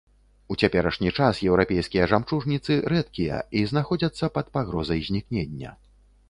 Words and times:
У 0.53 0.55
цяперашні 0.61 1.11
час 1.17 1.41
еўрапейскія 1.49 2.07
жамчужніцы 2.13 2.79
рэдкія 2.95 3.37
і 3.61 3.63
знаходзяцца 3.73 4.31
пад 4.39 4.51
пагрозай 4.57 4.99
знікнення. 5.13 5.77